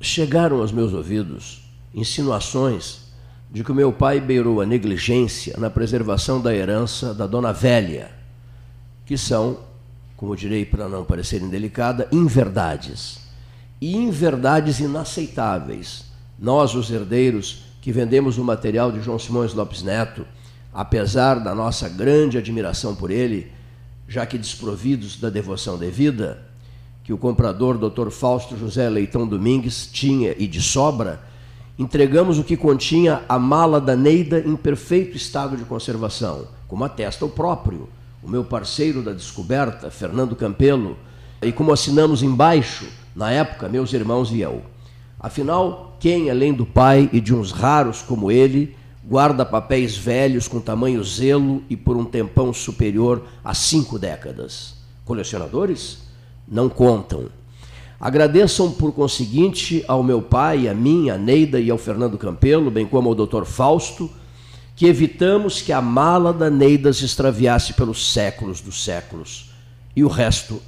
chegaram 0.00 0.60
aos 0.60 0.72
meus 0.72 0.92
ouvidos 0.92 1.62
insinuações 1.94 3.08
de 3.50 3.64
que 3.64 3.72
o 3.72 3.74
meu 3.74 3.92
pai 3.92 4.20
beirou 4.20 4.60
a 4.60 4.66
negligência 4.66 5.56
na 5.58 5.70
preservação 5.70 6.40
da 6.40 6.54
herança 6.54 7.14
da 7.14 7.26
dona 7.26 7.52
Velha, 7.52 8.10
que 9.06 9.16
são, 9.16 9.60
como 10.16 10.36
direi 10.36 10.66
para 10.66 10.88
não 10.88 11.04
parecer 11.04 11.40
indelicada, 11.40 12.06
inverdades. 12.12 13.20
E 13.80 13.96
inverdades 13.96 14.80
inaceitáveis. 14.80 16.04
Nós, 16.38 16.74
os 16.74 16.90
herdeiros, 16.90 17.64
que 17.80 17.90
vendemos 17.90 18.36
o 18.36 18.44
material 18.44 18.92
de 18.92 19.00
João 19.00 19.18
Simões 19.18 19.54
Lopes 19.54 19.82
Neto, 19.82 20.26
apesar 20.74 21.36
da 21.36 21.54
nossa 21.54 21.88
grande 21.88 22.36
admiração 22.36 22.94
por 22.94 23.10
ele, 23.10 23.50
já 24.06 24.26
que 24.26 24.36
desprovidos 24.36 25.16
da 25.16 25.30
devoção 25.30 25.78
devida, 25.78 26.47
que 27.08 27.12
o 27.14 27.16
comprador 27.16 27.78
Dr. 27.78 28.10
Fausto 28.10 28.54
José 28.54 28.86
Leitão 28.86 29.26
Domingues 29.26 29.88
tinha 29.90 30.34
e 30.36 30.46
de 30.46 30.60
sobra, 30.60 31.22
entregamos 31.78 32.38
o 32.38 32.44
que 32.44 32.54
continha 32.54 33.22
a 33.26 33.38
mala 33.38 33.80
da 33.80 33.96
Neida 33.96 34.40
em 34.40 34.54
perfeito 34.54 35.16
estado 35.16 35.56
de 35.56 35.64
conservação, 35.64 36.48
como 36.66 36.84
atesta 36.84 37.24
o 37.24 37.30
próprio, 37.30 37.88
o 38.22 38.28
meu 38.28 38.44
parceiro 38.44 39.00
da 39.00 39.14
descoberta, 39.14 39.90
Fernando 39.90 40.36
Campelo, 40.36 40.98
e 41.40 41.50
como 41.50 41.72
assinamos 41.72 42.22
embaixo, 42.22 42.86
na 43.16 43.30
época, 43.30 43.70
meus 43.70 43.90
irmãos 43.94 44.30
e 44.30 44.42
eu. 44.42 44.60
Afinal, 45.18 45.96
quem, 45.98 46.28
além 46.28 46.52
do 46.52 46.66
pai 46.66 47.08
e 47.10 47.22
de 47.22 47.34
uns 47.34 47.52
raros 47.52 48.02
como 48.02 48.30
ele, 48.30 48.76
guarda 49.02 49.46
papéis 49.46 49.96
velhos 49.96 50.46
com 50.46 50.60
tamanho 50.60 51.02
zelo 51.02 51.62
e 51.70 51.76
por 51.76 51.96
um 51.96 52.04
tempão 52.04 52.52
superior 52.52 53.24
a 53.42 53.54
cinco 53.54 53.98
décadas? 53.98 54.74
Colecionadores? 55.06 56.06
Não 56.50 56.68
contam. 56.68 57.26
Agradeçam, 58.00 58.70
por 58.70 58.92
conseguinte, 58.92 59.84
ao 59.88 60.02
meu 60.02 60.22
pai, 60.22 60.68
a 60.68 60.74
mim, 60.74 61.10
a 61.10 61.18
Neida 61.18 61.60
e 61.60 61.70
ao 61.70 61.78
Fernando 61.78 62.16
Campelo, 62.16 62.70
bem 62.70 62.86
como 62.86 63.08
ao 63.08 63.14
doutor 63.14 63.44
Fausto, 63.44 64.08
que 64.76 64.86
evitamos 64.86 65.60
que 65.60 65.72
a 65.72 65.82
mala 65.82 66.32
da 66.32 66.48
Neida 66.48 66.92
se 66.92 67.04
extraviasse 67.04 67.72
pelos 67.72 68.12
séculos 68.12 68.60
dos 68.60 68.84
séculos. 68.84 69.50
E 69.96 70.04
o 70.04 70.08
resto 70.08 70.62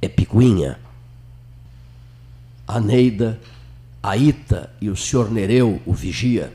é 0.00 0.08
picuinha. 0.08 0.78
A 2.66 2.78
Neida, 2.78 3.40
a 4.00 4.16
Ita 4.16 4.70
e 4.80 4.88
o 4.88 4.96
senhor 4.96 5.30
Nereu, 5.30 5.80
o 5.84 5.92
vigia, 5.92 6.52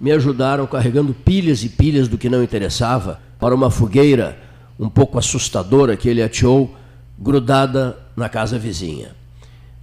me 0.00 0.12
ajudaram 0.12 0.66
carregando 0.66 1.12
pilhas 1.12 1.64
e 1.64 1.68
pilhas 1.68 2.06
do 2.06 2.16
que 2.16 2.28
não 2.28 2.42
interessava 2.42 3.20
para 3.40 3.54
uma 3.54 3.70
fogueira 3.70 4.38
um 4.78 4.88
pouco 4.88 5.18
assustadora 5.18 5.96
que 5.96 6.08
ele 6.08 6.22
ateou, 6.22 6.74
grudada 7.18 7.98
na 8.16 8.28
casa 8.28 8.58
vizinha 8.58 9.14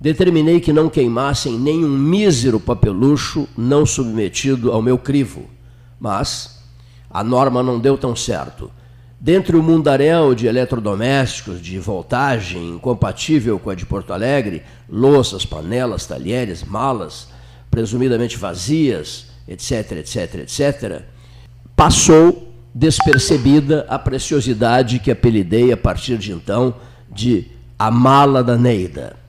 determinei 0.02 0.60
que 0.60 0.74
não 0.74 0.90
queimassem 0.90 1.60
nenhum 1.60 1.88
mísero 1.88 2.60
papelucho 2.60 3.48
não 3.56 3.86
submetido 3.86 4.72
ao 4.72 4.82
meu 4.82 4.98
crivo. 4.98 5.48
Mas 6.00 6.60
a 7.08 7.24
norma 7.24 7.62
não 7.62 7.80
deu 7.80 7.96
tão 7.96 8.16
certo. 8.16 8.72
Dentre 9.20 9.56
o 9.56 9.62
mundaréu 9.62 10.34
de 10.34 10.48
eletrodomésticos 10.48 11.62
de 11.62 11.78
voltagem 11.78 12.70
incompatível 12.70 13.60
com 13.60 13.70
a 13.70 13.76
de 13.76 13.86
Porto 13.86 14.12
Alegre, 14.12 14.64
louças, 14.90 15.46
panelas, 15.46 16.08
talheres, 16.08 16.64
malas, 16.64 17.28
presumidamente 17.70 18.36
vazias, 18.36 19.28
etc, 19.48 19.92
etc, 19.98 20.36
etc, 20.40 21.04
passou 21.76 22.52
despercebida 22.74 23.86
a 23.88 24.00
preciosidade 24.00 24.98
que 24.98 25.12
apelidei 25.12 25.72
a 25.72 25.78
partir 25.78 26.18
de 26.18 26.32
então 26.32 26.74
de 27.12 27.48
a 27.78 27.92
mala 27.92 28.44
da 28.44 28.58
Neida 28.58 29.22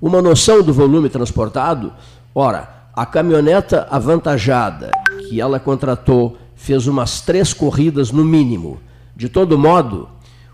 uma 0.00 0.22
noção 0.22 0.62
do 0.62 0.72
volume 0.72 1.10
transportado, 1.10 1.92
ora, 2.34 2.88
a 2.94 3.04
caminhoneta 3.04 3.86
avantajada 3.90 4.90
que 5.28 5.40
ela 5.40 5.60
contratou 5.60 6.38
fez 6.56 6.86
umas 6.86 7.20
três 7.20 7.52
corridas 7.52 8.10
no 8.10 8.24
mínimo. 8.24 8.80
De 9.14 9.28
todo 9.28 9.58
modo, 9.58 10.08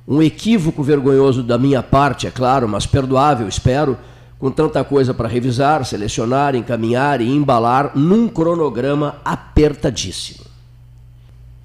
um 0.07 0.21
equívoco 0.21 0.83
vergonhoso 0.83 1.43
da 1.43 1.57
minha 1.57 1.83
parte, 1.83 2.27
é 2.27 2.31
claro, 2.31 2.69
mas 2.69 2.87
perdoável, 2.87 3.47
espero, 3.47 3.97
com 4.39 4.51
tanta 4.51 4.83
coisa 4.83 5.15
para 5.15 5.29
revisar, 5.29 5.85
selecionar, 5.85 6.55
encaminhar 6.55 7.21
e 7.21 7.31
embalar 7.31 7.93
num 7.95 8.29
cronograma 8.29 9.17
apertadíssimo. 9.25 10.45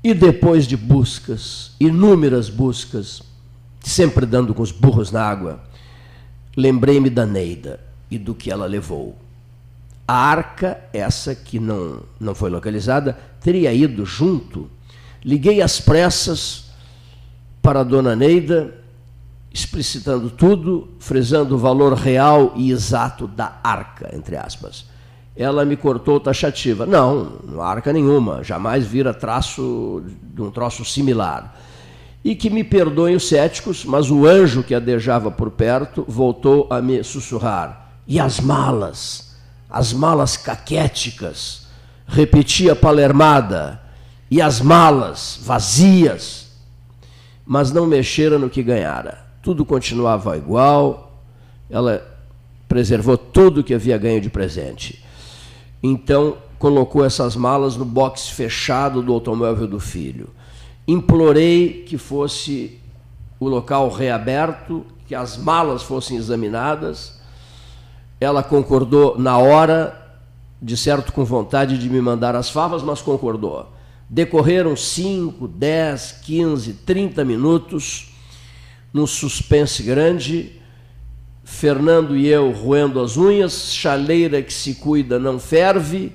E 0.04 0.14
depois 0.14 0.68
de 0.68 0.78
buscas, 0.78 1.72
inúmeras 1.80 2.50
buscas, 2.50 3.22
sempre 3.82 4.26
dando 4.26 4.54
com 4.54 4.62
os 4.62 4.72
burros 4.72 5.12
na 5.12 5.24
água, 5.24 5.60
lembrei-me 6.56 7.10
da 7.10 7.26
Neida 7.26 7.80
e 8.10 8.18
do 8.18 8.36
que 8.36 8.52
ela 8.52 8.66
levou. 8.66 9.18
A 10.08 10.14
arca, 10.14 10.80
essa 10.94 11.34
que 11.34 11.60
não, 11.60 12.02
não 12.20 12.36
foi 12.36 12.50
localizada, 12.50 13.18
teria 13.40 13.74
ido 13.74 14.06
junto. 14.06 14.70
Liguei 15.24 15.62
às 15.62 15.80
pressas 15.80 16.66
para 17.62 17.80
a 17.80 17.84
dona 17.84 18.16
Neida, 18.16 18.76
explicitando 19.54 20.30
tudo, 20.30 20.90
frisando 21.00 21.56
o 21.56 21.58
valor 21.58 21.94
real 21.94 22.54
e 22.56 22.72
exato 22.72 23.28
da 23.28 23.60
arca, 23.64 24.10
entre 24.14 24.36
aspas. 24.36 24.86
Ela 25.36 25.64
me 25.64 25.78
cortou 25.78 26.20
taxativa. 26.20 26.86
Não, 26.86 27.40
não 27.48 27.62
arca 27.62 27.94
nenhuma, 27.94 28.44
jamais 28.44 28.86
vira 28.86 29.14
traço 29.14 30.04
de 30.34 30.42
um 30.42 30.52
troço 30.52 30.84
similar 30.84 31.56
e 32.24 32.36
que 32.36 32.50
me 32.50 32.64
perdoem 32.64 33.16
os 33.16 33.28
céticos, 33.28 33.84
mas 33.84 34.12
o 34.12 34.28
anjo 34.28 34.64
que 34.64 34.76
adejava 34.76 35.32
por 35.32 35.50
perto 35.50 36.06
voltou 36.08 36.68
a 36.70 36.82
me 36.82 37.04
sussurrar. 37.04 37.94
E 38.08 38.20
as 38.20 38.40
malas, 38.40 39.36
as 39.70 39.92
malas 39.92 40.38
caquéticas, 40.38 41.68
repetia 42.06 42.76
palermada, 42.76 43.82
e 44.30 44.42
as 44.42 44.62
malas 44.62 45.40
vazias, 45.42 46.52
mas 47.46 47.72
não 47.72 47.86
mexera 47.86 48.38
no 48.38 48.50
que 48.50 48.64
ganhara. 48.64 49.26
Tudo 49.42 49.66
continuava 49.66 50.38
igual, 50.38 51.22
ela 51.70 52.08
preservou 52.68 53.18
tudo 53.18 53.64
que 53.64 53.74
havia 53.74 53.98
ganho 53.98 54.22
de 54.22 54.30
presente. 54.30 55.04
Então, 55.84 56.38
colocou 56.60 57.04
essas 57.04 57.36
malas 57.36 57.76
no 57.76 57.84
box 57.84 58.30
fechado 58.30 59.02
do 59.02 59.12
automóvel 59.12 59.68
do 59.68 59.80
filho 59.80 60.30
implorei 60.88 61.84
que 61.88 61.98
fosse 61.98 62.80
o 63.40 63.48
local 63.48 63.90
reaberto, 63.90 64.86
que 65.08 65.16
as 65.16 65.38
malas 65.38 65.84
fossem 65.84 66.18
examinadas. 66.18 67.20
Ela 68.20 68.44
concordou 68.44 69.18
na 69.18 69.38
hora, 69.38 70.16
de 70.62 70.78
certo 70.78 71.12
com 71.12 71.26
vontade 71.26 71.78
de 71.78 71.90
me 71.90 72.00
mandar 72.00 72.36
as 72.36 72.50
favas, 72.50 72.84
mas 72.84 73.02
concordou. 73.02 73.72
Decorreram 74.10 74.76
5, 74.76 75.48
10, 75.48 76.20
15, 76.24 76.74
30 76.74 77.26
minutos, 77.26 78.14
num 78.94 79.08
suspense 79.08 79.82
grande, 79.82 80.62
Fernando 81.44 82.16
e 82.16 82.28
eu 82.28 82.52
roendo 82.52 83.02
as 83.02 83.18
unhas, 83.18 83.74
chaleira 83.74 84.42
que 84.42 84.54
se 84.54 84.76
cuida 84.76 85.18
não 85.18 85.40
ferve, 85.40 86.14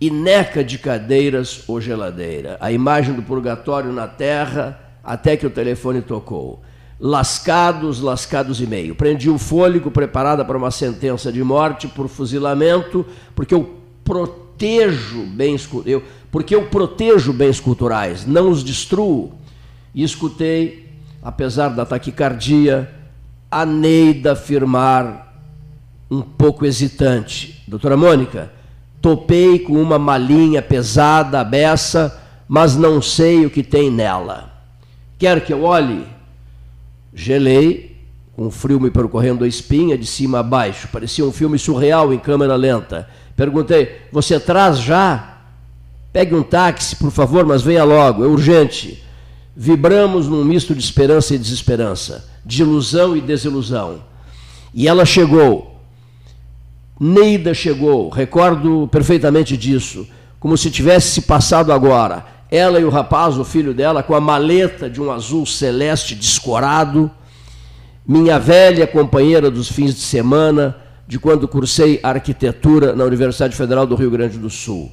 e 0.00 0.10
neca 0.10 0.64
de 0.64 0.78
cadeiras 0.78 1.62
ou 1.68 1.80
geladeira. 1.80 2.56
A 2.60 2.72
imagem 2.72 3.14
do 3.14 3.22
purgatório 3.22 3.92
na 3.92 4.08
terra, 4.08 4.80
até 5.04 5.36
que 5.36 5.46
o 5.46 5.50
telefone 5.50 6.00
tocou. 6.00 6.62
Lascados, 6.98 8.00
lascados 8.00 8.60
e 8.60 8.66
meio. 8.66 8.94
Prendi 8.94 9.28
o 9.28 9.38
fôlego, 9.38 9.90
preparada 9.90 10.44
para 10.44 10.56
uma 10.56 10.70
sentença 10.70 11.30
de 11.30 11.42
morte 11.44 11.86
por 11.86 12.08
fuzilamento, 12.08 13.04
porque 13.34 13.54
eu 13.54 13.78
protejo 14.02 15.24
bens, 15.26 15.68
eu, 15.84 16.02
porque 16.30 16.54
eu 16.54 16.66
protejo 16.66 17.32
bens 17.32 17.60
culturais, 17.60 18.26
não 18.26 18.50
os 18.50 18.64
destruo. 18.64 19.32
E 19.94 20.02
escutei, 20.02 20.88
apesar 21.22 21.68
da 21.70 21.84
taquicardia, 21.84 22.90
a 23.50 23.66
Neida 23.66 24.32
afirmar, 24.32 25.28
um 26.10 26.22
pouco 26.22 26.64
hesitante: 26.64 27.62
Doutora 27.66 27.96
Mônica, 27.96 28.50
Topei 29.00 29.58
com 29.58 29.80
uma 29.80 29.98
malinha 29.98 30.60
pesada, 30.60 31.42
beça, 31.42 32.20
mas 32.46 32.76
não 32.76 33.00
sei 33.00 33.46
o 33.46 33.50
que 33.50 33.62
tem 33.62 33.90
nela. 33.90 34.52
Quer 35.18 35.44
que 35.44 35.52
eu 35.52 35.64
olhe? 35.64 36.06
Gelei, 37.12 37.96
com 38.32 38.50
frio 38.50 38.80
me 38.80 38.90
percorrendo 38.90 39.44
a 39.44 39.48
espinha 39.48 39.96
de 39.96 40.06
cima 40.06 40.40
a 40.40 40.42
baixo. 40.42 40.88
Parecia 40.92 41.24
um 41.24 41.32
filme 41.32 41.58
surreal 41.58 42.12
em 42.12 42.18
câmera 42.18 42.56
lenta. 42.56 43.08
Perguntei: 43.36 44.00
Você 44.12 44.38
traz 44.40 44.78
já? 44.78 45.38
Pegue 46.12 46.34
um 46.34 46.42
táxi, 46.42 46.96
por 46.96 47.10
favor, 47.10 47.44
mas 47.46 47.62
venha 47.62 47.84
logo, 47.84 48.24
é 48.24 48.26
urgente. 48.26 49.04
Vibramos 49.54 50.26
num 50.26 50.44
misto 50.44 50.74
de 50.74 50.82
esperança 50.82 51.34
e 51.34 51.38
desesperança, 51.38 52.28
de 52.44 52.62
ilusão 52.62 53.16
e 53.16 53.20
desilusão. 53.20 54.02
E 54.72 54.88
ela 54.88 55.04
chegou, 55.04 55.69
Neida 57.02 57.54
chegou, 57.54 58.10
recordo 58.10 58.86
perfeitamente 58.92 59.56
disso, 59.56 60.06
como 60.38 60.54
se 60.58 60.70
tivesse 60.70 61.12
se 61.12 61.22
passado 61.22 61.72
agora. 61.72 62.26
Ela 62.50 62.78
e 62.78 62.84
o 62.84 62.90
rapaz, 62.90 63.38
o 63.38 63.44
filho 63.44 63.72
dela, 63.72 64.02
com 64.02 64.14
a 64.14 64.20
maleta 64.20 64.90
de 64.90 65.00
um 65.00 65.10
azul 65.10 65.46
celeste 65.46 66.14
descorado, 66.14 67.10
minha 68.06 68.38
velha 68.38 68.86
companheira 68.86 69.50
dos 69.50 69.72
fins 69.72 69.94
de 69.94 70.00
semana, 70.02 70.76
de 71.08 71.18
quando 71.18 71.48
cursei 71.48 71.98
arquitetura 72.02 72.94
na 72.94 73.04
Universidade 73.04 73.56
Federal 73.56 73.86
do 73.86 73.94
Rio 73.94 74.10
Grande 74.10 74.36
do 74.36 74.50
Sul. 74.50 74.92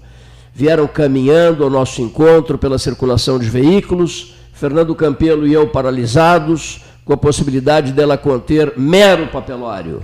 Vieram 0.54 0.88
caminhando 0.88 1.62
ao 1.62 1.70
nosso 1.70 2.02
encontro 2.02 2.58
pela 2.58 2.78
circulação 2.78 3.38
de 3.38 3.50
veículos, 3.50 4.34
Fernando 4.54 4.96
Campelo 4.96 5.46
e 5.46 5.52
eu 5.52 5.68
paralisados, 5.68 6.80
com 7.04 7.12
a 7.12 7.18
possibilidade 7.18 7.92
dela 7.92 8.18
conter 8.18 8.74
mero 8.78 9.28
papelório. 9.28 10.04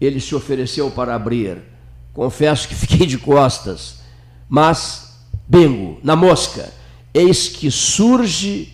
Ele 0.00 0.20
se 0.20 0.34
ofereceu 0.34 0.90
para 0.90 1.14
abrir. 1.14 1.58
Confesso 2.12 2.68
que 2.68 2.74
fiquei 2.74 3.06
de 3.06 3.18
costas, 3.18 4.00
mas, 4.48 5.20
bingo, 5.46 5.98
na 6.02 6.16
mosca, 6.16 6.72
eis 7.12 7.48
que 7.48 7.70
surge 7.70 8.72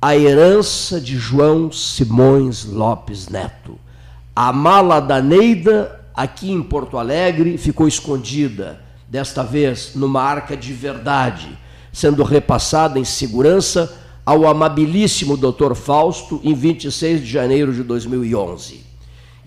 a 0.00 0.16
herança 0.16 1.00
de 1.00 1.16
João 1.16 1.70
Simões 1.72 2.64
Lopes 2.64 3.28
Neto 3.28 3.78
a 4.42 4.54
mala 4.54 5.00
da 5.00 5.20
Neida, 5.20 6.00
aqui 6.14 6.50
em 6.50 6.62
Porto 6.62 6.96
Alegre, 6.96 7.58
ficou 7.58 7.86
escondida, 7.86 8.80
desta 9.06 9.42
vez 9.42 9.92
numa 9.94 10.22
arca 10.22 10.56
de 10.56 10.72
verdade, 10.72 11.58
sendo 11.92 12.22
repassada 12.22 12.98
em 12.98 13.04
segurança 13.04 13.92
ao 14.24 14.46
amabilíssimo 14.46 15.36
Dr. 15.36 15.74
Fausto 15.74 16.40
em 16.42 16.54
26 16.54 17.20
de 17.20 17.26
janeiro 17.26 17.74
de 17.74 17.82
2011. 17.82 18.89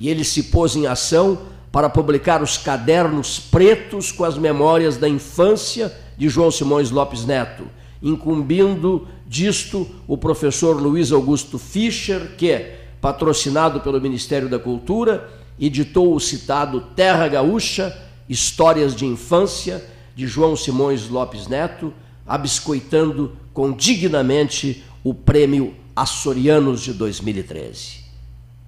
E 0.03 0.09
ele 0.09 0.25
se 0.25 0.43
pôs 0.43 0.75
em 0.75 0.85
ação 0.85 1.43
para 1.71 1.89
publicar 1.89 2.43
os 2.43 2.57
cadernos 2.57 3.39
pretos 3.39 4.11
com 4.11 4.25
as 4.25 4.37
memórias 4.37 4.97
da 4.97 5.07
infância 5.07 5.97
de 6.17 6.27
João 6.27 6.51
Simões 6.51 6.91
Lopes 6.91 7.25
Neto, 7.25 7.63
incumbindo 8.01 9.07
disto 9.25 9.89
o 10.05 10.17
professor 10.17 10.73
Luiz 10.75 11.13
Augusto 11.13 11.57
Fischer, 11.57 12.35
que 12.37 12.73
patrocinado 12.99 13.79
pelo 13.79 14.01
Ministério 14.01 14.49
da 14.49 14.59
Cultura, 14.59 15.29
editou 15.57 16.13
o 16.13 16.19
citado 16.19 16.81
Terra 16.93 17.29
Gaúcha, 17.29 17.97
Histórias 18.27 18.93
de 18.93 19.05
Infância, 19.05 19.81
de 20.17 20.27
João 20.27 20.57
Simões 20.57 21.07
Lopes 21.07 21.47
Neto, 21.47 21.93
abiscoitando 22.27 23.37
com 23.53 23.71
dignamente 23.71 24.83
o 25.01 25.13
prêmio 25.13 25.73
Açorianos 25.95 26.81
de 26.81 26.91
2013. 26.91 28.02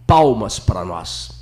Palmas 0.06 0.60
para 0.60 0.86
nós. 0.86 1.35